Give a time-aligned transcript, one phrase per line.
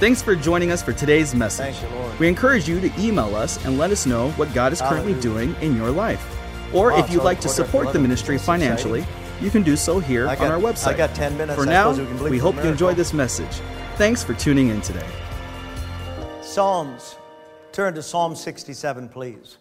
[0.00, 1.76] Thanks for joining us for today's message.
[1.76, 2.18] Thank you, Lord.
[2.18, 5.54] We encourage you to email us and let us know what God is currently doing
[5.60, 6.26] in your life.
[6.72, 9.04] Or if you'd like to support the ministry financially,
[9.42, 10.94] you can do so here I on our website.
[10.94, 11.54] I got 10 minutes.
[11.54, 13.60] For now, we can we hope you enjoyed this message.
[13.96, 15.06] Thanks for tuning in today.
[16.40, 17.16] Psalms.
[17.70, 19.58] Turn to Psalm 67, please.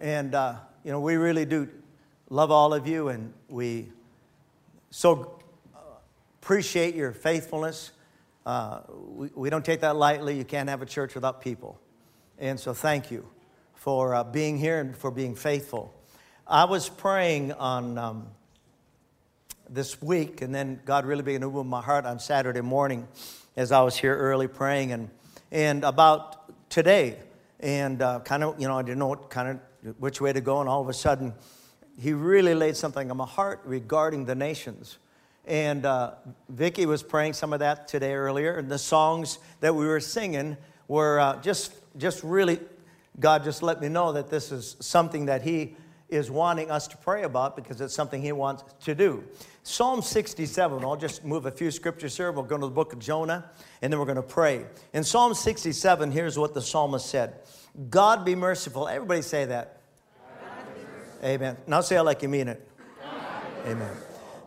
[0.00, 0.54] And, uh,
[0.84, 1.68] you know, we really do
[2.30, 3.92] love all of you, and we
[4.90, 5.38] so
[5.76, 5.80] uh,
[6.40, 7.90] appreciate your faithfulness.
[8.46, 10.36] Uh, we, we don't take that lightly.
[10.36, 11.78] You can't have a church without people.
[12.38, 13.28] And so, thank you
[13.74, 15.94] for uh, being here and for being faithful.
[16.46, 18.28] I was praying on um,
[19.68, 23.06] this week, and then God really began to move my heart on Saturday morning
[23.56, 25.10] as I was here early praying, and,
[25.50, 27.18] and about today,
[27.60, 30.40] and uh, kind of, you know, I didn't know what kind of which way to
[30.40, 31.34] go, and all of a sudden,
[32.00, 34.98] He really laid something on my heart regarding the nations.
[35.48, 36.12] And uh,
[36.50, 40.58] Vicki was praying some of that today earlier, and the songs that we were singing
[40.88, 42.60] were uh, just, just really,
[43.18, 45.74] God just let me know that this is something that He
[46.10, 49.24] is wanting us to pray about because it's something He wants to do.
[49.62, 52.30] Psalm 67, I'll just move a few scriptures here.
[52.30, 54.66] We'll go to the book of Jonah, and then we're going to pray.
[54.92, 57.36] In Psalm 67, here's what the psalmist said
[57.88, 58.86] God be merciful.
[58.86, 59.80] Everybody say that.
[61.24, 61.56] Amen.
[61.66, 62.68] Now say it like you mean it.
[63.66, 63.96] Amen.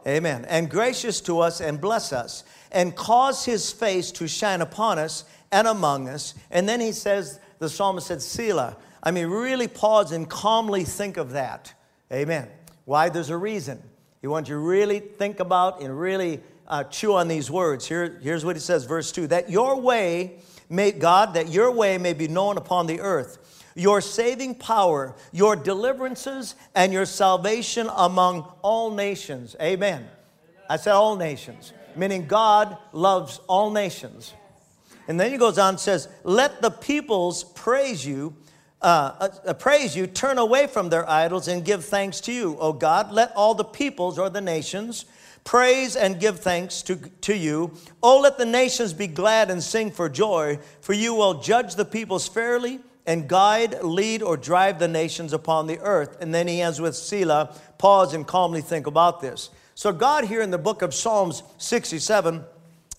[0.07, 0.45] Amen.
[0.49, 5.25] And gracious to us and bless us and cause his face to shine upon us
[5.52, 6.33] and among us.
[6.49, 8.77] And then he says, the psalmist said, Selah.
[9.03, 11.73] I mean, really pause and calmly think of that.
[12.11, 12.47] Amen.
[12.85, 13.09] Why?
[13.09, 13.81] There's a reason.
[14.22, 17.88] He wants you to really think about and really uh, chew on these words.
[17.88, 21.97] Here, here's what he says, verse 2 that your way may, God, that your way
[21.97, 23.38] may be known upon the earth
[23.75, 29.55] your saving power, your deliverances, and your salvation among all nations.
[29.61, 30.08] Amen.
[30.69, 34.33] I said all nations, meaning God loves all nations.
[35.08, 38.36] And then he goes on and says, Let the peoples praise you.
[38.81, 42.74] Uh, uh, praise you, turn away from their idols and give thanks to you, O
[42.74, 43.12] God.
[43.12, 45.06] Let all the peoples or the nations
[45.44, 47.72] praise and give thanks to, to you.
[48.01, 51.85] Oh, let the nations be glad and sing for joy, for you will judge the
[51.85, 56.17] peoples fairly and guide, lead, or drive the nations upon the earth.
[56.22, 57.56] And then he ends with Selah.
[57.78, 59.50] Pause and calmly think about this.
[59.73, 62.44] So, God, here in the book of Psalms 67,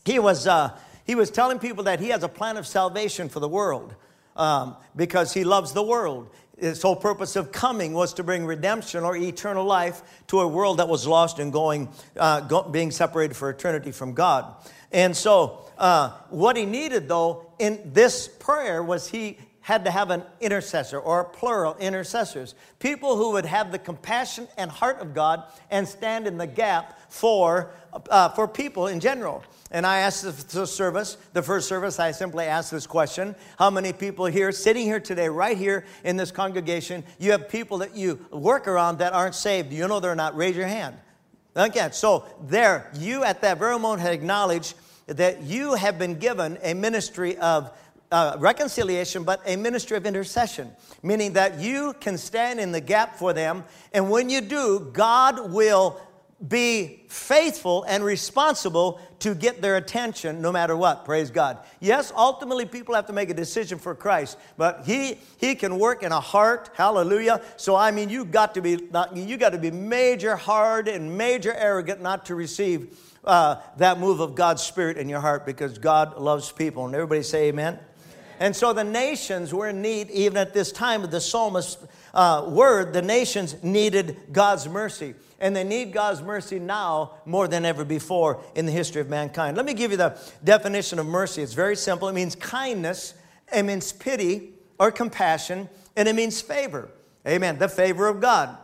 [0.04, 3.40] he was, uh, he was telling people that he has a plan of salvation for
[3.40, 3.94] the world
[4.36, 6.30] um, because he loves the world.
[6.58, 10.78] His whole purpose of coming was to bring redemption or eternal life to a world
[10.78, 14.54] that was lost and going, uh, go, being separated for eternity from God.
[14.92, 20.10] And so, uh, what he needed, though, in this prayer was he had to have
[20.10, 22.54] an intercessor or plural intercessors.
[22.78, 26.98] People who would have the compassion and heart of God and stand in the gap
[27.10, 27.70] for,
[28.10, 29.42] uh, for people in general.
[29.70, 33.92] And I asked the service, the first service, I simply asked this question How many
[33.92, 38.24] people here, sitting here today, right here in this congregation, you have people that you
[38.30, 39.72] work around that aren't saved?
[39.72, 40.36] You know they're not.
[40.36, 40.96] Raise your hand.
[41.56, 44.74] Okay, so there, you at that very moment had acknowledged
[45.06, 47.70] that you have been given a ministry of
[48.12, 50.70] uh, reconciliation, but a ministry of intercession,
[51.02, 53.64] meaning that you can stand in the gap for them.
[53.92, 56.00] And when you do, God will
[56.46, 61.04] be faithful and responsible to get their attention no matter what.
[61.04, 61.58] Praise God.
[61.78, 66.02] Yes, ultimately people have to make a decision for Christ, but he he can work
[66.02, 66.70] in a heart.
[66.74, 67.40] Hallelujah.
[67.56, 71.16] So I mean you got to be not, you got to be major hard and
[71.16, 75.78] major arrogant not to receive uh, that move of God's spirit in your heart because
[75.78, 76.86] God loves people.
[76.86, 77.78] And everybody say amen.
[78.42, 81.76] And so the nations were in need, even at this time of the psalmist's
[82.12, 85.14] uh, word, the nations needed God's mercy.
[85.38, 89.56] And they need God's mercy now more than ever before in the history of mankind.
[89.56, 91.40] Let me give you the definition of mercy.
[91.40, 93.14] It's very simple it means kindness,
[93.54, 96.88] it means pity or compassion, and it means favor.
[97.24, 97.58] Amen.
[97.58, 98.58] The favor of God.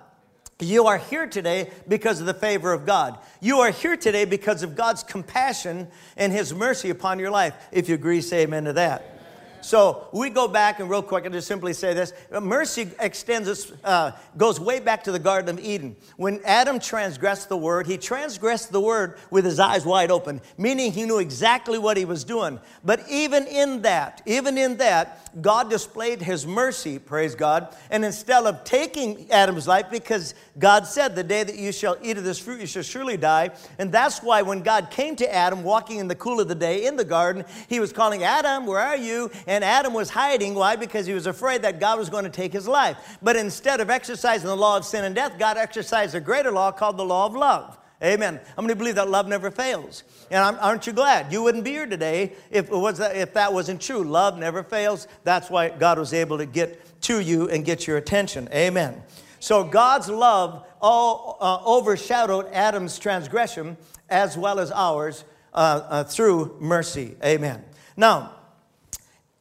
[0.59, 3.17] You are here today because of the favor of God.
[3.41, 5.87] You are here today because of God's compassion
[6.17, 7.55] and His mercy upon your life.
[7.71, 9.15] If you agree, say amen to that.
[9.61, 14.13] So we go back and real quick and just simply say this: mercy extends uh,
[14.37, 15.97] goes way back to the Garden of Eden.
[16.17, 20.93] When Adam transgressed the word, he transgressed the word with his eyes wide open, meaning
[20.93, 22.61] he knew exactly what he was doing.
[22.85, 26.99] But even in that, even in that, God displayed his mercy.
[26.99, 27.75] Praise God!
[27.91, 32.19] And instead of taking Adam's life, because God said, "The day that you shall eat
[32.19, 35.63] of this fruit, you shall surely die," and that's why when God came to Adam,
[35.63, 38.79] walking in the cool of the day in the garden, He was calling Adam, "Where
[38.79, 40.55] are you?" And Adam was hiding.
[40.55, 40.77] Why?
[40.77, 43.17] Because he was afraid that God was going to take his life.
[43.23, 46.71] But instead of exercising the law of sin and death, God exercised a greater law
[46.71, 47.79] called the law of love.
[48.05, 48.39] Amen.
[48.55, 50.05] How many believe that love never fails?
[50.31, 51.33] And aren't you glad?
[51.33, 54.05] You wouldn't be here today if, was, if that wasn't true.
[54.05, 55.09] Love never fails.
[55.25, 58.51] That's why God was able to get to you and get your attention.
[58.53, 59.03] Amen.
[59.41, 63.79] So God's love all uh, overshadowed Adam's transgression
[64.11, 65.25] as well as ours
[65.55, 67.17] uh, uh, through mercy.
[67.25, 67.65] Amen.
[67.97, 68.35] Now,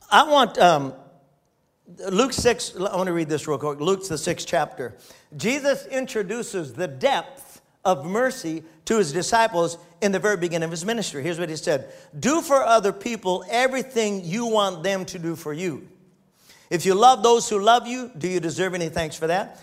[0.10, 0.94] I want um,
[2.10, 3.80] Luke 6, I want to read this real quick.
[3.80, 4.96] Luke's the sixth chapter.
[5.36, 10.86] Jesus introduces the depth of mercy to his disciples in the very beginning of his
[10.86, 11.24] ministry.
[11.24, 15.54] Here's what he said Do for other people everything you want them to do for
[15.54, 15.88] you.
[16.70, 19.62] If you love those who love you, do you deserve any thanks for that?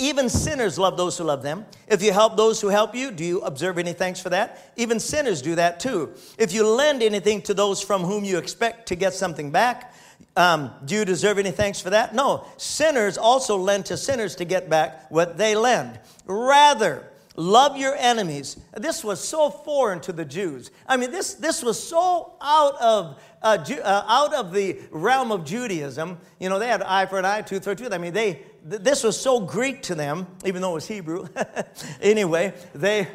[0.00, 1.66] Even sinners love those who love them.
[1.88, 4.72] If you help those who help you, do you observe any thanks for that?
[4.76, 6.14] Even sinners do that too.
[6.38, 9.92] If you lend anything to those from whom you expect to get something back,
[10.36, 12.14] um, do you deserve any thanks for that?
[12.14, 12.46] No.
[12.58, 15.98] Sinners also lend to sinners to get back what they lend.
[16.26, 17.04] Rather,
[17.34, 18.56] love your enemies.
[18.76, 20.70] This was so foreign to the Jews.
[20.86, 25.32] I mean, this, this was so out of, uh, Ju- uh, out of the realm
[25.32, 26.18] of Judaism.
[26.38, 27.92] You know, they had eye for an eye, tooth for a tooth.
[27.92, 31.26] I mean, they, th- this was so Greek to them, even though it was Hebrew.
[32.00, 33.08] anyway, they,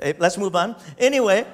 [0.18, 0.76] let's move on.
[0.98, 1.46] Anyway,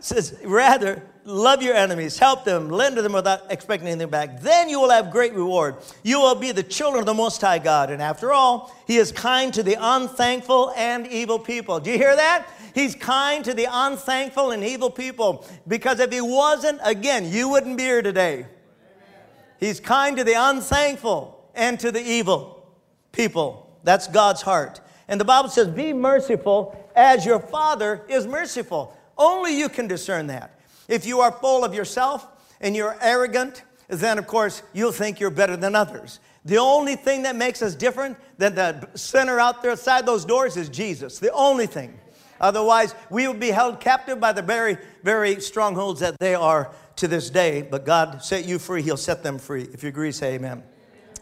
[0.00, 4.40] says, rather, love your enemies, help them, lend to them without expecting anything back.
[4.40, 5.76] Then you will have great reward.
[6.02, 7.90] You will be the children of the Most High God.
[7.90, 11.80] And after all, He is kind to the unthankful and evil people.
[11.80, 12.46] Do you hear that?
[12.74, 15.46] He's kind to the unthankful and evil people.
[15.66, 18.46] Because if He wasn't, again, you wouldn't be here today.
[19.58, 22.66] He's kind to the unthankful and to the evil
[23.12, 23.78] people.
[23.82, 24.80] That's God's heart.
[25.08, 28.96] And the Bible says, Be merciful as your Father is merciful.
[29.16, 30.58] Only you can discern that.
[30.88, 32.26] If you are full of yourself
[32.60, 36.20] and you're arrogant, then of course you'll think you're better than others.
[36.44, 40.56] The only thing that makes us different than the sinner out there outside those doors
[40.56, 41.18] is Jesus.
[41.18, 41.98] The only thing.
[42.40, 47.08] Otherwise, we will be held captive by the very, very strongholds that they are to
[47.08, 47.62] this day.
[47.62, 49.68] But God set you free, He'll set them free.
[49.72, 50.62] If you agree, say amen.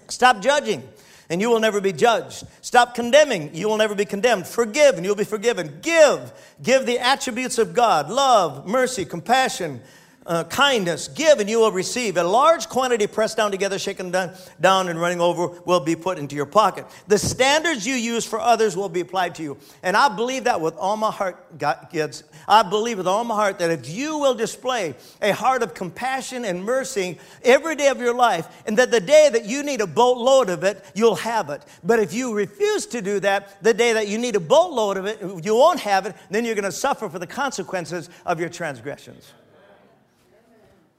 [0.09, 0.83] Stop judging
[1.31, 2.45] and you will never be judged.
[2.61, 4.47] Stop condemning, you will never be condemned.
[4.47, 5.79] Forgive, and you'll be forgiven.
[5.83, 6.33] Give,
[6.63, 9.81] give the attributes of God love, mercy, compassion,
[10.27, 11.09] uh, kindness.
[11.09, 12.17] Give and you will receive.
[12.17, 16.19] A large quantity pressed down together, shaken down, down, and running over will be put
[16.19, 16.87] into your pocket.
[17.09, 19.59] The standards you use for others will be applied to you.
[19.83, 21.59] And I believe that with all my heart,
[21.91, 22.25] kids.
[22.49, 26.45] I believe with all my heart that if you will display a heart of compassion
[26.45, 29.87] and mercy every day of your life, and that the day that you need a
[29.87, 31.63] boatload of it, you'll have it.
[31.83, 35.07] But if you refuse to do that, the day that you need a boatload of
[35.07, 38.49] it, you won't have it, then you're going to suffer for the consequences of your
[38.49, 39.33] transgressions.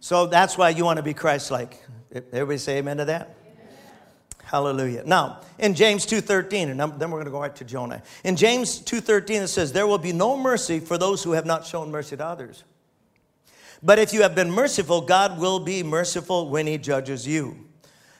[0.06, 1.84] So that's why you want to be Christ like.
[2.13, 3.36] Everybody say amen to that?
[4.44, 5.02] Hallelujah.
[5.04, 8.04] Now, in James 2:13, and then we're going to go right to Jonah.
[8.24, 11.66] In James 2:13 it says, "There will be no mercy for those who have not
[11.66, 12.66] shown mercy to others.
[13.81, 17.66] But if you have been merciful, God will be merciful when he judges you."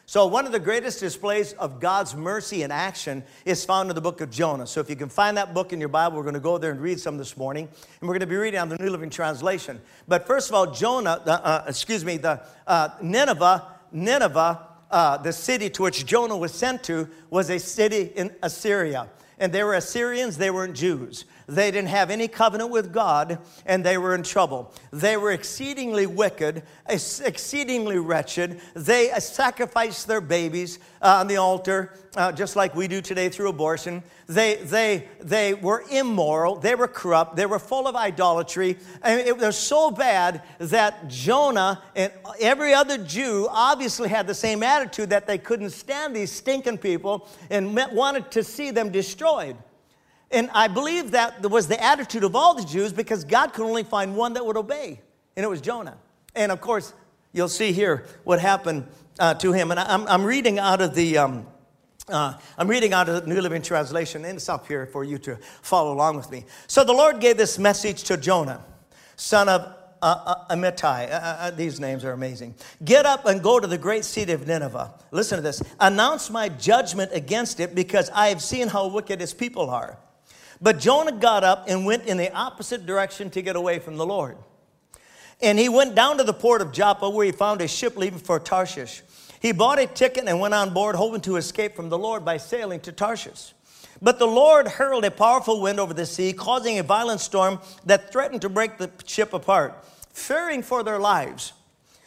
[0.07, 4.02] So, one of the greatest displays of God's mercy in action is found in the
[4.02, 4.68] book of Jonah.
[4.68, 6.69] So, if you can find that book in your Bible, we're going to go there
[6.69, 7.68] and read some this morning.
[7.68, 9.81] And we're going to be reading on the New Living Translation.
[10.07, 15.34] But first of all, Jonah, uh, uh, excuse me, the uh, Nineveh, Nineveh, uh, the
[15.34, 19.10] city to which Jonah was sent to, was a city in Assyria.
[19.40, 21.26] And they were Assyrians, they weren't Jews.
[21.48, 24.74] They didn't have any covenant with God, and they were in trouble.
[24.92, 28.60] They were exceedingly wicked, exceedingly wretched.
[28.74, 33.50] They sacrificed their babies uh, on the altar, uh, just like we do today through
[33.50, 34.01] abortion.
[34.27, 38.77] They, they, they were immoral, they were corrupt, they were full of idolatry.
[39.04, 44.63] And it was so bad that Jonah and every other Jew obviously had the same
[44.63, 49.25] attitude that they couldn't stand these stinking people and wanted to see them destroyed.
[50.32, 53.84] And I believe that was the attitude of all the Jews because God could only
[53.84, 55.00] find one that would obey,
[55.36, 55.98] and it was Jonah.
[56.36, 56.94] And of course,
[57.32, 58.88] you'll see here what happened
[59.20, 59.72] uh, to him.
[59.72, 61.17] And I'm, I'm reading out of the.
[61.17, 61.48] Um,
[62.08, 65.17] uh, I'm reading out of the New Living Translation, and it's up here for you
[65.20, 66.46] to follow along with me.
[66.67, 68.63] So the Lord gave this message to Jonah,
[69.15, 71.09] son of uh, uh, Amittai.
[71.09, 72.53] Uh, uh, uh, these names are amazing.
[72.83, 74.93] Get up and go to the great city of Nineveh.
[75.09, 75.63] Listen to this.
[75.79, 79.97] Announce my judgment against it because I have seen how wicked its people are.
[80.62, 84.05] But Jonah got up and went in the opposite direction to get away from the
[84.05, 84.38] Lord.
[85.41, 88.19] And he went down to the port of Joppa where he found a ship leaving
[88.19, 89.01] for Tarshish.
[89.41, 92.38] He bought a ticket and went on board, hoping to escape from the Lord by
[92.38, 93.53] sailing to Tarshish.
[94.03, 98.12] But the Lord hurled a powerful wind over the sea, causing a violent storm that
[98.12, 99.74] threatened to break the ship apart.
[100.15, 101.51] Fearing for their lives,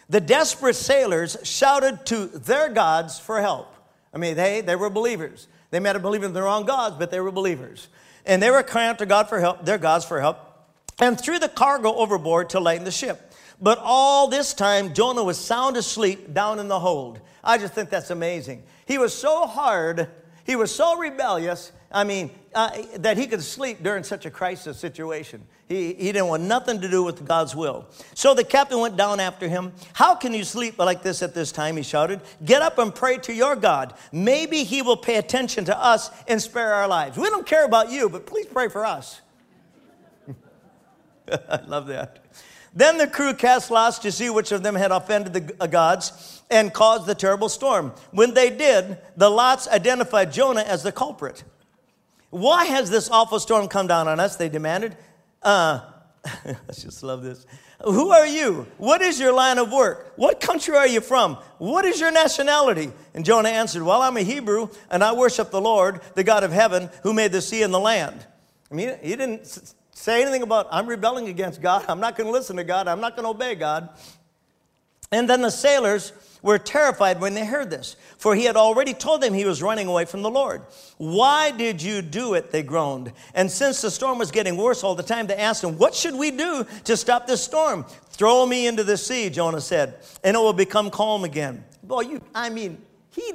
[0.08, 3.74] the desperate sailors shouted to their gods for help.
[4.14, 5.46] I mean, they, they were believers.
[5.70, 7.88] They might have believed in the wrong gods, but they were believers.
[8.24, 10.38] And they were crying out to God for help, their gods for help,
[10.98, 13.34] and threw the cargo overboard to lighten the ship.
[13.60, 17.20] But all this time, Jonah was sound asleep down in the hold.
[17.44, 18.62] I just think that's amazing.
[18.86, 20.08] He was so hard,
[20.44, 24.78] he was so rebellious, I mean, uh, that he could sleep during such a crisis
[24.78, 25.42] situation.
[25.68, 27.86] He, he didn't want nothing to do with God's will.
[28.14, 29.72] So the captain went down after him.
[29.94, 31.76] How can you sleep like this at this time?
[31.76, 32.20] He shouted.
[32.44, 33.94] Get up and pray to your God.
[34.12, 37.16] Maybe he will pay attention to us and spare our lives.
[37.16, 39.20] We don't care about you, but please pray for us.
[41.48, 42.24] I love that.
[42.74, 46.42] Then the crew cast lots to see which of them had offended the uh, gods
[46.50, 47.92] and caused the terrible storm.
[48.10, 51.44] When they did, the lots identified Jonah as the culprit.
[52.30, 54.36] Why has this awful storm come down on us?
[54.36, 54.96] They demanded.
[55.42, 55.80] Uh,
[56.24, 57.46] I just love this.
[57.84, 58.66] Who are you?
[58.76, 60.12] What is your line of work?
[60.16, 61.36] What country are you from?
[61.58, 62.90] What is your nationality?
[63.14, 66.50] And Jonah answered, Well, I'm a Hebrew, and I worship the Lord, the God of
[66.50, 68.26] heaven, who made the sea and the land.
[68.70, 69.46] I mean, he didn't
[69.92, 71.84] say anything about, I'm rebelling against God.
[71.88, 72.88] I'm not going to listen to God.
[72.88, 73.90] I'm not going to obey God.
[75.12, 79.20] And then the sailors were terrified when they heard this, for he had already told
[79.20, 80.62] them he was running away from the Lord.
[80.96, 82.50] Why did you do it?
[82.50, 83.12] They groaned.
[83.34, 86.14] And since the storm was getting worse all the time, they asked him, What should
[86.14, 87.84] we do to stop this storm?
[88.10, 91.64] Throw me into the sea, Jonah said, and it will become calm again.
[91.82, 93.32] Boy, you, I mean, he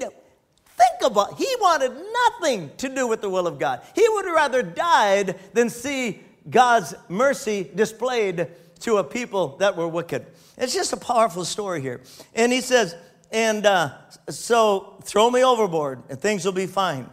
[0.84, 1.92] think about he wanted
[2.32, 3.82] nothing to do with the will of God.
[3.96, 8.48] He would rather died than see God's mercy displayed
[8.84, 10.26] to a people that were wicked.
[10.58, 12.02] It's just a powerful story here.
[12.36, 12.96] And he says,
[13.32, 13.92] and uh,
[14.30, 17.10] so throw me overboard and things will be fine.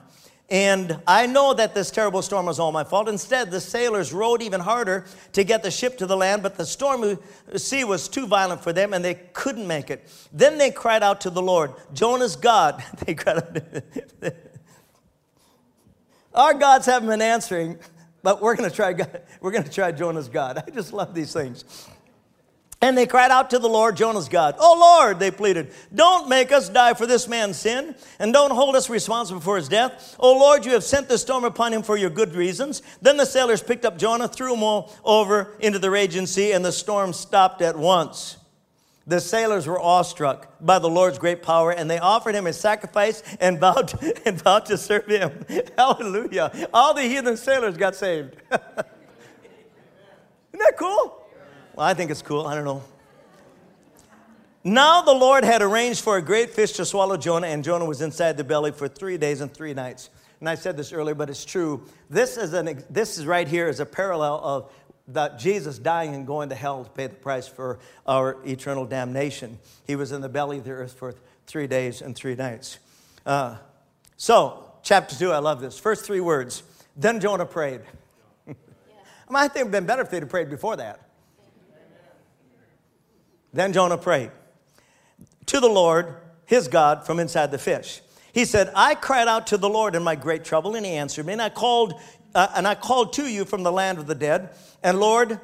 [0.50, 3.08] And I know that this terrible storm was all my fault.
[3.08, 6.66] Instead, the sailors rowed even harder to get the ship to the land, but the
[6.66, 7.18] stormy
[7.54, 10.08] sea was too violent for them and they couldn't make it.
[10.32, 12.82] Then they cried out to the Lord, Jonah's God.
[13.06, 14.32] They cried out.
[16.34, 17.78] Our gods haven't been answering,
[18.22, 18.92] but we're going to try
[19.40, 20.62] we're going to try Jonah's God.
[20.66, 21.64] I just love these things.
[22.82, 24.54] And they cried out to the Lord, Jonah's God.
[24.58, 28.74] Oh Lord, they pleaded, don't make us die for this man's sin, and don't hold
[28.74, 30.16] us responsible for his death.
[30.18, 32.82] Oh Lord, you have sent the storm upon him for your good reasons.
[33.02, 36.64] Then the sailors picked up Jonah, threw him all over into the raging sea, and
[36.64, 38.38] the storm stopped at once.
[39.10, 43.24] The sailors were awestruck by the Lord's great power, and they offered him a sacrifice
[43.40, 45.44] and vowed to, and vowed to serve him.
[45.76, 46.68] Hallelujah.
[46.72, 48.36] All the heathen sailors got saved.
[48.52, 48.62] Isn't
[50.52, 51.26] that cool?
[51.74, 52.46] Well, I think it's cool.
[52.46, 52.84] I don't know.
[54.62, 58.02] Now the Lord had arranged for a great fish to swallow Jonah, and Jonah was
[58.02, 60.10] inside the belly for three days and three nights.
[60.38, 61.84] And I said this earlier, but it's true.
[62.08, 64.72] This is, an, this is right here is a parallel of
[65.12, 69.58] that Jesus dying and going to hell to pay the price for our eternal damnation.
[69.86, 71.14] He was in the belly of the earth for
[71.46, 72.78] three days and three nights.
[73.26, 73.56] Uh,
[74.16, 75.78] so, chapter two, I love this.
[75.78, 76.62] First three words.
[76.96, 77.80] Then Jonah prayed.
[78.46, 81.00] I, think it would have been better if they'd have prayed before that.
[83.52, 84.30] Then Jonah prayed
[85.46, 86.14] to the Lord,
[86.46, 88.00] his God, from inside the fish.
[88.32, 91.26] He said, I cried out to the Lord in my great trouble, and he answered
[91.26, 91.94] me, and I called,
[92.34, 94.50] uh, and I called to you from the land of the dead,
[94.82, 95.40] and Lord,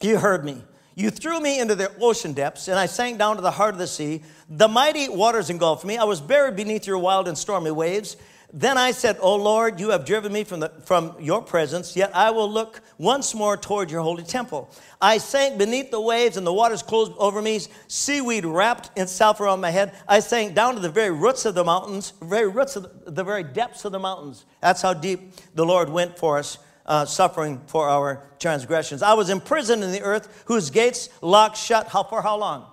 [0.00, 0.62] you heard me.
[0.94, 3.78] You threw me into the ocean depths, and I sank down to the heart of
[3.78, 4.22] the sea.
[4.48, 5.96] The mighty waters engulfed me.
[5.96, 8.16] I was buried beneath your wild and stormy waves.
[8.54, 12.14] Then I said, O Lord, you have driven me from, the, from your presence, yet
[12.14, 14.70] I will look once more toward your holy temple.
[15.00, 17.60] I sank beneath the waves, and the waters closed over me.
[17.88, 19.94] Seaweed wrapped itself around my head.
[20.06, 23.24] I sank down to the very roots of the mountains, very roots of the, the
[23.24, 24.44] very depths of the mountains.
[24.60, 26.58] That's how deep the Lord went for us.
[26.84, 29.04] Uh, suffering for our transgressions.
[29.04, 31.86] I was imprisoned in the earth, whose gates locked shut.
[31.86, 32.66] How for how long?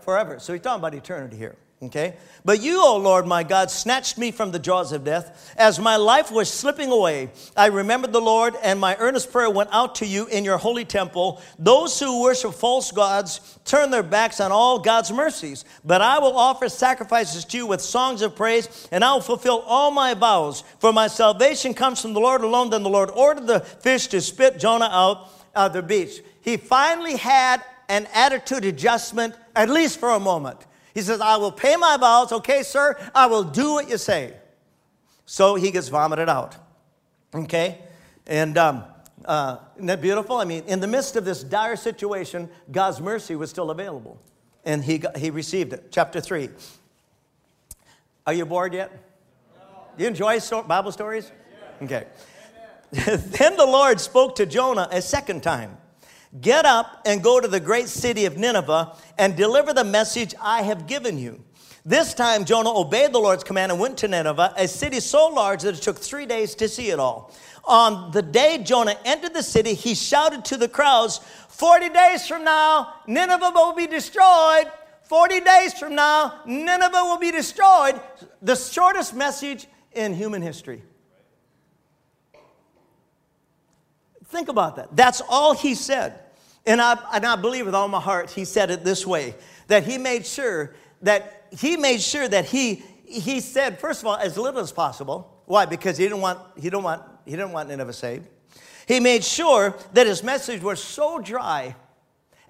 [0.00, 0.38] Forever.
[0.38, 1.54] So he's talking about eternity here.
[1.80, 2.16] Okay?
[2.44, 5.54] But you, O Lord my God, snatched me from the jaws of death.
[5.56, 9.70] As my life was slipping away, I remembered the Lord, and my earnest prayer went
[9.72, 11.40] out to you in your holy temple.
[11.56, 15.64] Those who worship false gods turn their backs on all God's mercies.
[15.84, 19.60] But I will offer sacrifices to you with songs of praise, and I will fulfill
[19.60, 20.64] all my vows.
[20.80, 22.70] For my salvation comes from the Lord alone.
[22.70, 26.22] Then the Lord ordered the fish to spit Jonah out of the beach.
[26.40, 30.58] He finally had an attitude adjustment, at least for a moment.
[30.98, 32.32] He says, I will pay my vows.
[32.32, 34.34] Okay, sir, I will do what you say.
[35.26, 36.56] So he gets vomited out.
[37.32, 37.78] Okay?
[38.26, 38.82] And um,
[39.24, 40.38] uh, isn't that beautiful?
[40.38, 44.20] I mean, in the midst of this dire situation, God's mercy was still available.
[44.64, 45.92] And he, got, he received it.
[45.92, 46.48] Chapter 3.
[48.26, 48.90] Are you bored yet?
[49.96, 51.30] Do you enjoy Bible stories?
[51.80, 52.06] Okay.
[52.90, 55.78] then the Lord spoke to Jonah a second time.
[56.40, 60.62] Get up and go to the great city of Nineveh and deliver the message I
[60.62, 61.42] have given you.
[61.84, 65.62] This time Jonah obeyed the Lord's command and went to Nineveh, a city so large
[65.62, 67.32] that it took three days to see it all.
[67.64, 72.44] On the day Jonah entered the city, he shouted to the crowds, 40 days from
[72.44, 74.66] now, Nineveh will be destroyed.
[75.04, 77.98] 40 days from now, Nineveh will be destroyed.
[78.42, 80.82] The shortest message in human history.
[84.28, 84.94] Think about that.
[84.94, 86.20] That's all he said.
[86.66, 89.34] And I, and I believe with all my heart, he said it this way
[89.68, 94.16] that he made sure that he made sure that he, he said, first of all,
[94.16, 95.42] as little as possible.
[95.46, 95.64] Why?
[95.64, 98.28] Because he didn't want, he didn't want, he didn't want Nineveh saved.
[98.86, 101.74] He made sure that his message was so dry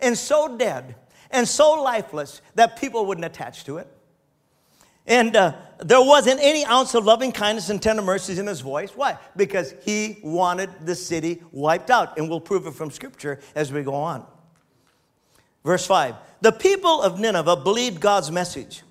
[0.00, 0.96] and so dead
[1.30, 3.88] and so lifeless that people wouldn't attach to it.
[5.08, 8.90] And uh, there wasn't any ounce of loving kindness and tender mercies in his voice.
[8.94, 9.16] Why?
[9.34, 12.18] Because he wanted the city wiped out.
[12.18, 14.24] And we'll prove it from scripture as we go on.
[15.64, 18.82] Verse 5 The people of Nineveh believed God's message.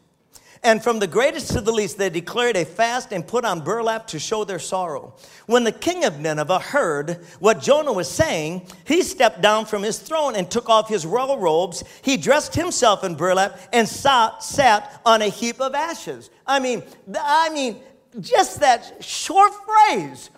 [0.68, 4.06] And from the greatest to the least, they declared a fast and put on burlap
[4.08, 5.16] to show their sorrow.
[5.46, 9.98] When the king of Nineveh heard what Jonah was saying, he stepped down from his
[9.98, 11.86] throne and took off his royal robes.
[12.02, 16.30] He dressed himself in burlap and sat, sat on a heap of ashes.
[16.46, 16.84] I mean,
[17.18, 17.80] I mean,
[18.20, 20.32] just that short phrase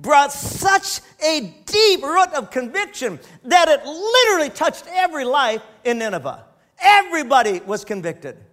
[0.00, 6.44] brought such a deep root of conviction that it literally touched every life in Nineveh.
[6.82, 8.45] Everybody was convicted.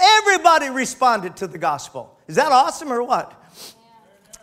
[0.00, 2.18] Everybody responded to the gospel.
[2.26, 3.34] Is that awesome or what?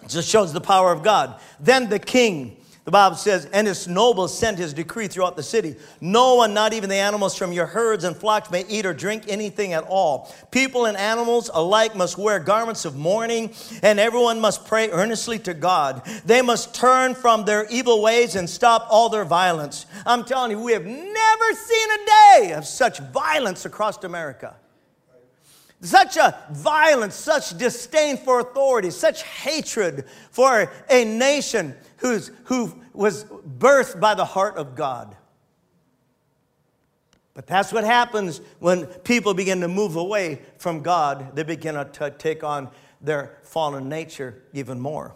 [0.03, 1.39] It just shows the power of God.
[1.59, 5.75] Then the king, the Bible says, and his nobles sent his decree throughout the city.
[6.01, 9.23] No one, not even the animals from your herds and flocks, may eat or drink
[9.27, 10.31] anything at all.
[10.51, 15.55] People and animals alike must wear garments of mourning, and everyone must pray earnestly to
[15.55, 16.05] God.
[16.25, 19.87] They must turn from their evil ways and stop all their violence.
[20.05, 24.55] I'm telling you, we have never seen a day of such violence across America.
[25.81, 33.25] Such a violence, such disdain for authority, such hatred for a nation who's, who was
[33.25, 35.15] birthed by the heart of God.
[37.33, 41.35] But that's what happens when people begin to move away from God.
[41.35, 42.69] They begin to take on
[43.01, 45.13] their fallen nature even more.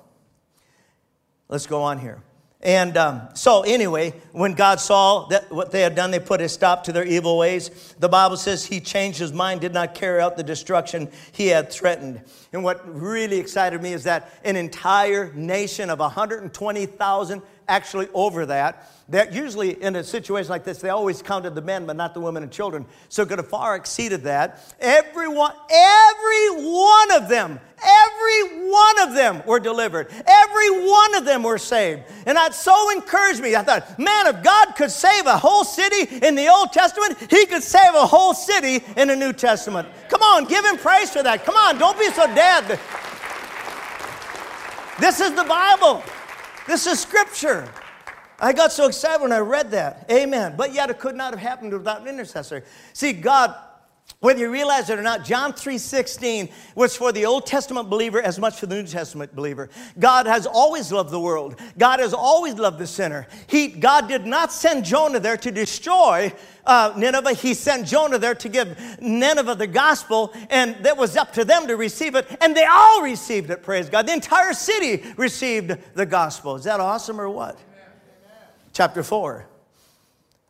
[1.47, 2.21] Let's go on here.
[2.61, 6.49] And um, so, anyway, when God saw that what they had done, they put a
[6.49, 7.95] stop to their evil ways.
[7.99, 11.71] The Bible says he changed his mind, did not carry out the destruction he had
[11.71, 12.21] threatened.
[12.51, 18.91] And what really excited me is that an entire nation of 120,000 actually over that.
[19.09, 22.19] That usually in a situation like this, they always counted the men, but not the
[22.19, 22.85] women and children.
[23.07, 24.61] So it could have far exceeded that.
[24.79, 30.09] Everyone, every one of them, every one of them were delivered.
[30.27, 32.03] Every one of them were saved.
[32.27, 33.55] And that so encouraged me.
[33.55, 37.47] I thought, man, if God could save a whole city in the Old Testament, He
[37.47, 39.87] could save a whole city in the New Testament.
[40.09, 41.45] Come on, give Him praise for that.
[41.45, 42.79] Come on, don't be so dead.
[44.99, 46.03] This is the Bible.
[46.69, 47.67] This is scripture.
[48.39, 50.05] I got so excited when I read that.
[50.11, 50.53] Amen.
[50.55, 52.63] But yet it could not have happened without an intercessor.
[52.93, 53.55] See, God,
[54.21, 58.37] whether you realize it or not, John 3:16 was for the Old Testament believer as
[58.37, 59.69] much for the New Testament believer.
[59.97, 61.55] God has always loved the world.
[61.77, 63.27] God has always loved the sinner.
[63.47, 66.33] He, God did not send Jonah there to destroy
[66.65, 71.33] uh, Nineveh, he sent Jonah there to give Nineveh the gospel, and that was up
[71.33, 74.05] to them to receive it, and they all received it, praise God.
[74.05, 76.55] The entire city received the gospel.
[76.55, 77.55] Is that awesome or what?
[77.55, 77.93] Amen.
[78.71, 79.47] Chapter 4.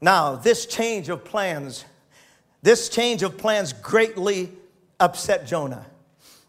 [0.02, 1.86] Now, this change of plans,
[2.62, 4.52] this change of plans greatly
[5.00, 5.86] upset Jonah.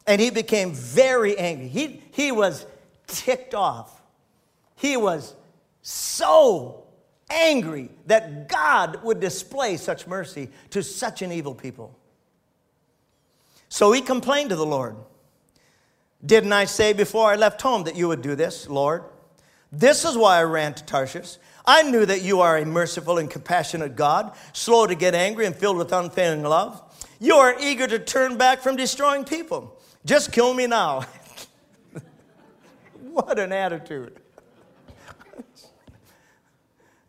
[0.07, 1.69] And he became very angry.
[1.69, 2.67] He, he was
[3.07, 4.03] ticked off.
[4.77, 5.35] He was
[5.83, 6.85] so
[7.29, 11.97] angry that God would display such mercy to such an evil people.
[13.69, 14.97] So he complained to the Lord.
[16.25, 19.05] Didn't I say before I left home that you would do this, Lord?
[19.73, 21.37] This is why I ran to Tarshish.
[21.67, 25.55] I knew that you are a merciful and compassionate God, slow to get angry and
[25.55, 26.83] filled with unfailing love.
[27.19, 29.79] You are eager to turn back from destroying people.
[30.05, 31.05] Just kill me now.
[33.11, 34.19] what an attitude.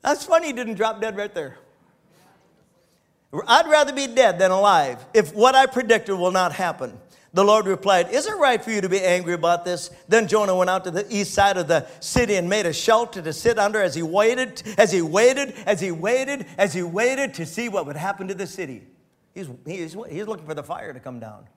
[0.02, 1.58] That's funny he didn't drop dead right there.
[3.48, 7.00] I'd rather be dead than alive if what I predicted will not happen.
[7.34, 9.90] The Lord replied, Is it right for you to be angry about this?
[10.10, 13.22] Then Jonah went out to the east side of the city and made a shelter
[13.22, 17.34] to sit under as he waited, as he waited, as he waited, as he waited
[17.36, 18.84] to see what would happen to the city.
[19.34, 21.48] He's, he's, he's looking for the fire to come down.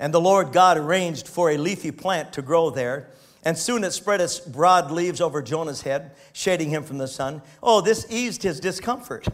[0.00, 3.10] And the Lord God arranged for a leafy plant to grow there,
[3.44, 7.42] And soon it spread its broad leaves over Jonah's head, shading him from the sun.
[7.62, 9.26] Oh, this eased his discomfort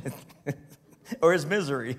[1.21, 1.97] or his misery.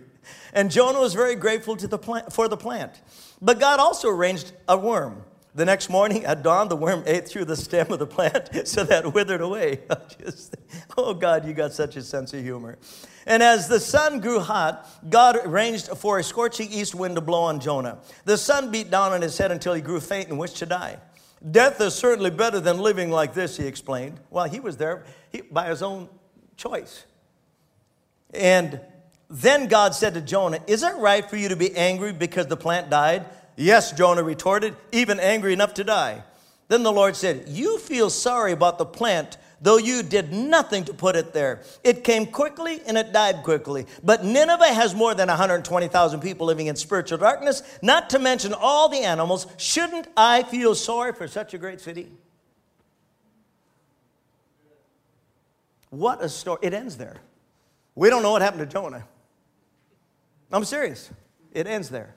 [0.53, 3.01] And Jonah was very grateful to the plant, for the plant.
[3.41, 5.23] But God also arranged a worm.
[5.55, 8.83] The next morning at dawn, the worm ate through the stem of the plant so
[8.83, 9.79] that it withered away.
[10.23, 10.55] Just,
[10.97, 12.77] oh, God, you got such a sense of humor.
[13.25, 17.41] And as the sun grew hot, God arranged for a scorching east wind to blow
[17.41, 17.99] on Jonah.
[18.23, 20.97] The sun beat down on his head until he grew faint and wished to die.
[21.51, 24.19] Death is certainly better than living like this, he explained.
[24.29, 26.09] Well, he was there he, by his own
[26.55, 27.05] choice.
[28.33, 28.79] And
[29.29, 32.57] then God said to Jonah, Is it right for you to be angry because the
[32.57, 33.25] plant died?
[33.55, 36.23] Yes, Jonah retorted, even angry enough to die.
[36.67, 40.93] Then the Lord said, You feel sorry about the plant, though you did nothing to
[40.93, 41.61] put it there.
[41.83, 43.85] It came quickly and it died quickly.
[44.03, 48.89] But Nineveh has more than 120,000 people living in spiritual darkness, not to mention all
[48.89, 49.47] the animals.
[49.57, 52.11] Shouldn't I feel sorry for such a great city?
[55.89, 56.59] What a story.
[56.61, 57.17] It ends there.
[57.95, 59.05] We don't know what happened to Jonah.
[60.51, 61.09] I'm serious.
[61.53, 62.13] It ends there.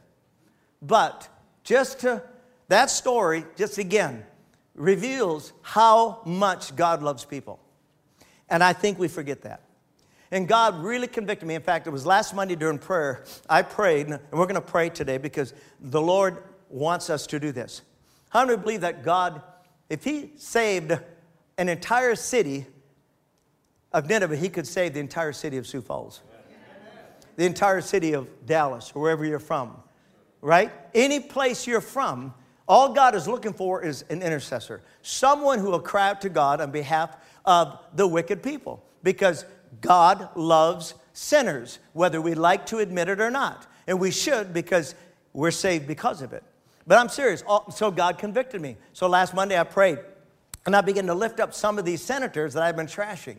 [0.83, 1.29] But
[1.65, 2.23] just to,
[2.69, 4.25] that story, just again,
[4.81, 7.61] reveals how much God loves people.
[8.49, 9.63] And I think we forget that.
[10.33, 11.55] And God really convicted me.
[11.55, 14.89] In fact, it was last Monday during prayer, I prayed, and we're going to pray
[14.89, 17.83] today because the Lord wants us to do this.
[18.31, 19.43] How many believe that God,
[19.89, 20.99] if He saved
[21.59, 22.67] an entire city
[23.93, 26.23] of Nineveh, He could save the entire city of Sioux Falls?
[27.37, 29.75] the entire city of Dallas, wherever you're from,
[30.43, 30.71] right?
[30.95, 32.35] Any place you're from,
[32.71, 36.61] all God is looking for is an intercessor, someone who will cry out to God
[36.61, 39.45] on behalf of the wicked people, because
[39.81, 43.67] God loves sinners, whether we like to admit it or not.
[43.89, 44.95] And we should because
[45.33, 46.45] we're saved because of it.
[46.87, 47.43] But I'm serious.
[47.75, 48.77] So God convicted me.
[48.93, 49.99] So last Monday I prayed
[50.65, 53.39] and I began to lift up some of these senators that I've been trashing.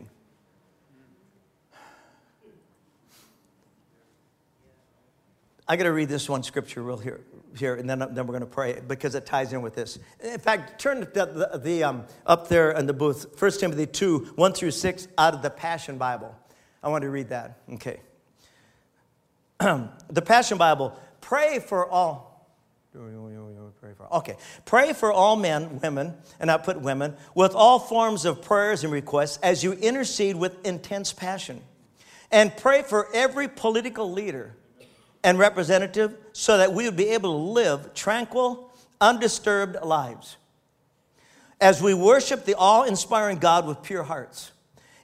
[5.66, 7.20] I got to read this one scripture real here,
[7.56, 9.98] here and then, then we're going to pray because it ties in with this.
[10.22, 11.06] In fact, turn the,
[11.52, 15.34] the, the um, up there in the booth, 1 Timothy 2, 1 through 6, out
[15.34, 16.34] of the Passion Bible.
[16.82, 17.58] I want to read that.
[17.74, 18.00] Okay.
[19.60, 22.32] the Passion Bible, pray for all.
[23.80, 24.36] Pray for, okay.
[24.64, 28.92] Pray for all men, women, and I put women, with all forms of prayers and
[28.92, 31.62] requests as you intercede with intense passion.
[32.30, 34.54] And pray for every political leader
[35.24, 40.36] and representative so that we would be able to live tranquil, undisturbed lives.
[41.60, 44.50] As we worship the all inspiring God with pure hearts,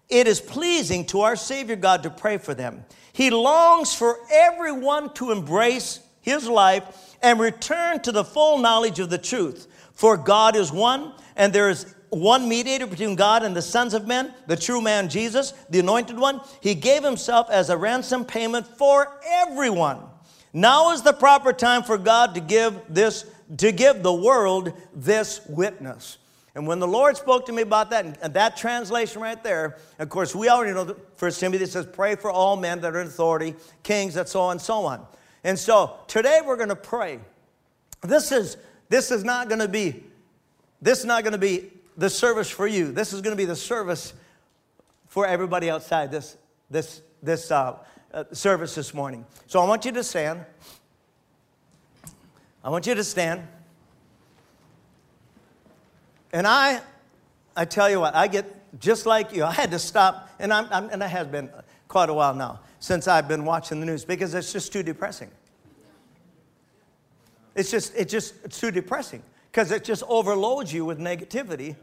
[0.08, 2.84] it is pleasing to our Savior God to pray for them.
[3.12, 9.10] He longs for everyone to embrace his life and return to the full knowledge of
[9.10, 9.66] the truth.
[9.92, 14.06] For God is one, and there is one mediator between God and the sons of
[14.06, 16.40] men, the true man Jesus, the anointed one.
[16.60, 20.00] He gave himself as a ransom payment for everyone.
[20.52, 23.24] Now is the proper time for God to give this
[23.56, 26.18] to give the world this witness.
[26.54, 30.08] And when the Lord spoke to me about that, and that translation right there, of
[30.08, 33.54] course, we already know First Timothy says, pray for all men that are in authority,
[33.82, 35.06] kings, and so on and so on.
[35.44, 37.20] And so today we're going to pray.
[38.02, 38.56] This is
[38.88, 40.04] this is not going to be
[40.80, 42.92] this is not going to be the service for you.
[42.92, 44.14] This is going to be the service
[45.08, 46.36] for everybody outside this,
[46.70, 47.76] this, this uh,
[48.14, 49.26] uh, service this morning.
[49.48, 50.44] So I want you to stand.
[52.62, 53.42] I want you to stand.
[56.32, 56.80] And I,
[57.56, 59.44] I tell you what, I get just like you.
[59.44, 61.50] I had to stop, and, I'm, I'm, and it has been
[61.88, 65.30] quite a while now since I've been watching the news because it's just too depressing.
[67.56, 71.74] It's just, it's just it's too depressing because it just overloads you with negativity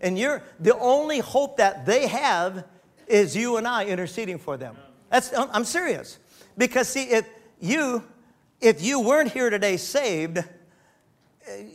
[0.00, 2.64] and you're, the only hope that they have
[3.06, 4.76] is you and I interceding for them.
[5.10, 6.18] That's, I'm serious.
[6.56, 7.26] Because see, if
[7.60, 8.04] you,
[8.60, 10.42] if you weren't here today saved,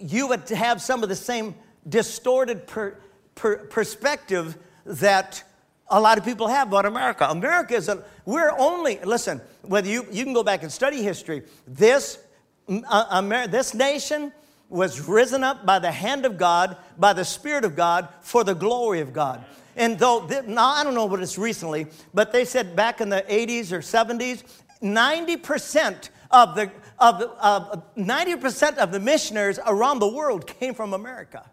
[0.02, 1.56] you would have some of the same
[1.88, 2.98] distorted per,
[3.36, 5.44] per, perspective that
[5.90, 7.28] a lot of people have about America.
[7.30, 11.44] America is a, we're only, listen, whether you, you can go back and study history,
[11.68, 12.20] this,
[12.68, 14.32] uh, Amer, this nation
[14.70, 18.54] was risen up by the hand of God, by the Spirit of God, for the
[18.54, 19.44] glory of God.
[19.76, 23.24] And though, now I don't know what it's recently, but they said back in the
[23.28, 24.44] 80s or 70s,
[24.82, 31.50] 90% of the, of, uh, 90% of the missionaries around the world came from America.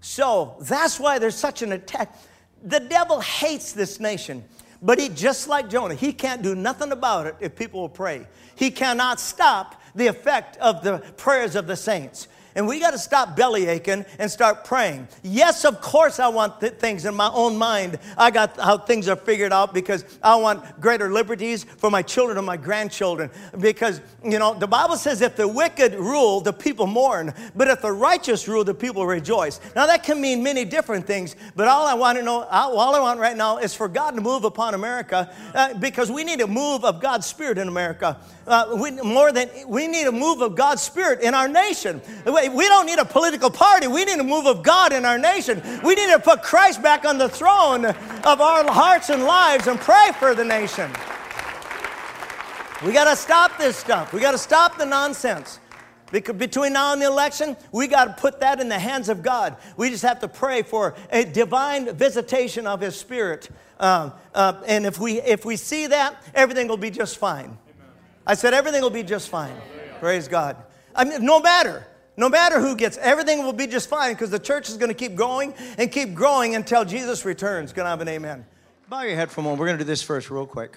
[0.00, 2.16] So that's why there's such an attack.
[2.62, 4.44] The devil hates this nation.
[4.80, 8.26] But he, just like Jonah, he can't do nothing about it if people will pray.
[8.54, 12.28] He cannot stop the effect of the prayers of the saints.
[12.54, 15.08] And we got to stop belly aching and start praying.
[15.22, 17.98] Yes, of course, I want th- things in my own mind.
[18.16, 22.38] I got how things are figured out because I want greater liberties for my children
[22.38, 23.30] and my grandchildren.
[23.58, 27.34] Because, you know, the Bible says if the wicked rule, the people mourn.
[27.54, 29.60] But if the righteous rule, the people rejoice.
[29.76, 31.36] Now, that can mean many different things.
[31.54, 34.20] But all I want to know, all I want right now is for God to
[34.20, 38.18] move upon America uh, because we need a move of God's Spirit in America.
[38.46, 42.00] Uh, we, more than we need a move of God's Spirit in our nation.
[42.46, 43.88] We don't need a political party.
[43.88, 45.60] We need a move of God in our nation.
[45.82, 49.80] We need to put Christ back on the throne of our hearts and lives and
[49.80, 50.90] pray for the nation.
[52.84, 54.12] We got to stop this stuff.
[54.12, 55.58] We got to stop the nonsense.
[56.12, 59.56] Between now and the election, we got to put that in the hands of God.
[59.76, 63.50] We just have to pray for a divine visitation of His Spirit.
[63.80, 67.58] Um, uh, and if we, if we see that, everything will be just fine.
[68.26, 69.54] I said, everything will be just fine.
[70.00, 70.56] Praise God.
[70.94, 71.86] I mean, no matter.
[72.18, 74.94] No matter who gets, everything will be just fine because the church is going to
[74.94, 77.72] keep going and keep growing until Jesus returns.
[77.72, 78.44] Can I have an amen?
[78.88, 79.60] Bow your head for a moment.
[79.60, 80.76] We're going to do this first, real quick.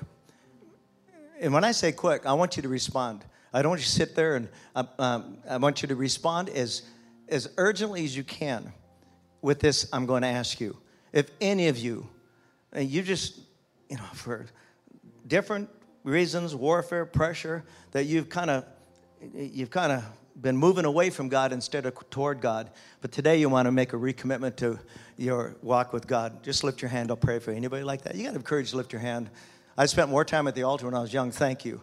[1.40, 3.26] And when I say quick, I want you to respond.
[3.52, 6.48] I don't want you to sit there and uh, um, I want you to respond
[6.50, 6.84] as,
[7.28, 8.72] as urgently as you can
[9.42, 9.90] with this.
[9.92, 10.78] I'm going to ask you
[11.12, 12.08] if any of you,
[12.72, 13.40] and you just,
[13.90, 14.46] you know, for
[15.26, 15.70] different
[16.04, 18.66] reasons, warfare, pressure, that you've kind of,
[19.34, 20.06] you've kind of
[20.42, 22.72] been moving away from God instead of toward God.
[23.02, 24.80] But today you want to make a recommitment to
[25.18, 26.44] your walk with God.
[26.44, 27.12] Just lift your hand.
[27.12, 27.58] I'll pray for you.
[27.58, 28.16] Anybody like that?
[28.16, 29.30] You got to have courage to lift your hand.
[29.78, 31.32] I spent more time at the altar when I was young.
[31.32, 31.82] Thank you.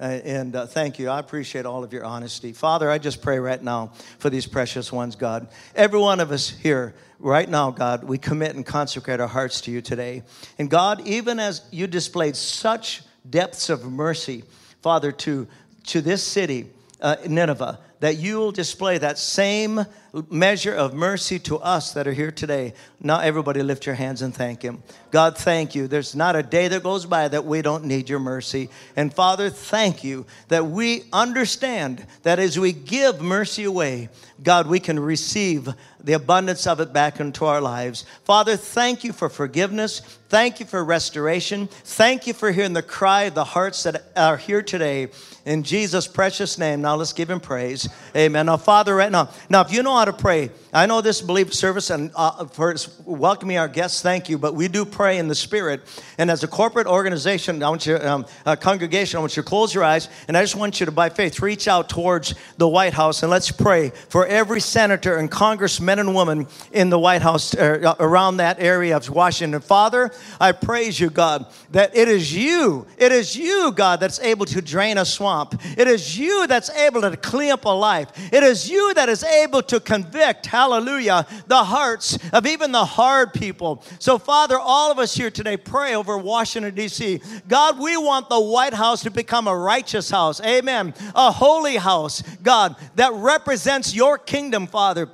[0.00, 1.08] Uh, and uh, thank you.
[1.08, 2.52] I appreciate all of your honesty.
[2.52, 5.48] Father, I just pray right now for these precious ones, God.
[5.74, 9.72] Every one of us here, right now, God, we commit and consecrate our hearts to
[9.72, 10.22] you today.
[10.56, 14.44] And God, even as you displayed such depths of mercy,
[14.82, 15.48] Father, to,
[15.86, 19.84] to this city, uh, Nineveh, that you'll display that same
[20.30, 22.72] measure of mercy to us that are here today.
[23.00, 24.82] Now, everybody lift your hands and thank Him.
[25.10, 25.86] God, thank you.
[25.86, 28.70] There's not a day that goes by that we don't need your mercy.
[28.96, 34.08] And Father, thank you that we understand that as we give mercy away,
[34.42, 35.68] God, we can receive
[36.02, 38.04] the abundance of it back into our lives.
[38.24, 40.00] Father, thank you for forgiveness.
[40.28, 41.66] Thank you for restoration.
[41.66, 45.08] Thank you for hearing the cry of the hearts that are here today.
[45.44, 46.82] In Jesus' precious name.
[46.82, 47.87] Now let's give him praise.
[48.16, 48.46] Amen.
[48.46, 51.54] Now, Father, right now, now if you know how to pray, I know this belief
[51.54, 52.74] service and uh, for
[53.04, 55.82] welcoming our guests, thank you, but we do pray in the Spirit.
[56.18, 58.26] And as a corporate organization, I want you, um,
[58.60, 61.08] congregation, I want you to close your eyes and I just want you to, by
[61.08, 65.98] faith, reach out towards the White House and let's pray for every senator and congressman
[65.98, 69.60] and woman in the White House uh, around that area of Washington.
[69.60, 74.44] Father, I praise you, God, that it is you, it is you, God, that's able
[74.46, 75.60] to drain a swamp.
[75.76, 78.10] It is you that's able to clean up a life.
[78.32, 83.32] It is you that is able to convict, hallelujah, the hearts of even the hard
[83.32, 83.82] people.
[83.98, 87.20] So, Father, all of us here today pray over Washington, D.C.
[87.46, 90.40] God, we want the White House to become a righteous house.
[90.40, 90.94] Amen.
[91.14, 95.08] A holy house, God, that represents your kingdom, Father.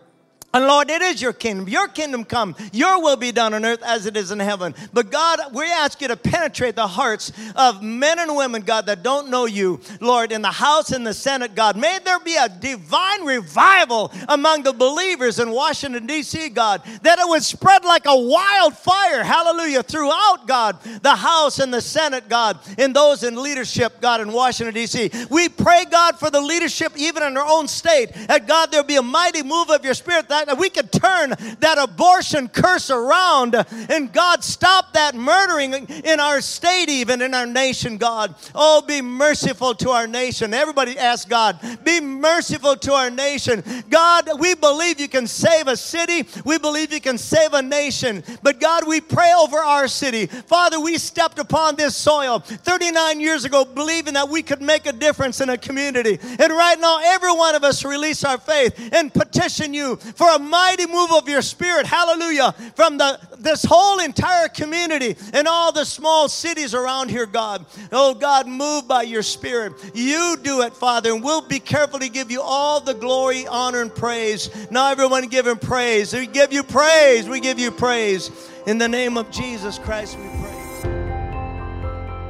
[0.54, 1.68] And Lord, it is your kingdom.
[1.68, 2.54] Your kingdom come.
[2.72, 4.72] Your will be done on earth as it is in heaven.
[4.92, 9.02] But God, we ask you to penetrate the hearts of men and women, God, that
[9.02, 11.76] don't know you, Lord, in the House and the Senate, God.
[11.76, 17.28] May there be a divine revival among the believers in Washington, D.C., God, that it
[17.28, 22.94] would spread like a wildfire, hallelujah, throughout, God, the House and the Senate, God, and
[22.94, 25.10] those in leadership, God, in Washington, D.C.
[25.30, 28.96] We pray, God, for the leadership even in our own state, that God, there be
[28.96, 31.30] a mighty move of your spirit that that we could turn
[31.60, 33.54] that abortion curse around
[33.88, 38.34] and God stop that murdering in our state, even in our nation, God.
[38.54, 40.54] Oh, be merciful to our nation.
[40.54, 43.62] Everybody ask God, be merciful to our nation.
[43.88, 48.22] God, we believe you can save a city, we believe you can save a nation.
[48.42, 50.26] But God, we pray over our city.
[50.26, 54.92] Father, we stepped upon this soil 39 years ago, believing that we could make a
[54.92, 56.18] difference in a community.
[56.22, 59.98] And right now, every one of us release our faith and petition you
[60.34, 65.72] a mighty move of your spirit, hallelujah, from the, this whole entire community and all
[65.72, 67.64] the small cities around here, God.
[67.92, 69.72] Oh, God, move by your spirit.
[69.94, 73.82] You do it, Father, and we'll be careful to give you all the glory, honor,
[73.82, 74.50] and praise.
[74.70, 76.12] Now, everyone give him praise.
[76.12, 77.28] We give you praise.
[77.28, 78.30] We give you praise.
[78.66, 80.54] In the name of Jesus Christ, we pray.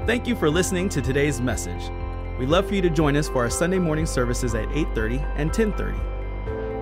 [0.06, 1.90] Thank you for listening to today's message.
[2.38, 5.52] We'd love for you to join us for our Sunday morning services at 8:30 and
[5.52, 6.13] 10:30.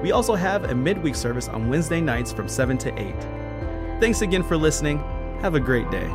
[0.03, 3.15] We also have a midweek service on Wednesday nights from 7 to 8.
[4.01, 4.99] Thanks again for listening.
[5.41, 6.11] Have a great day.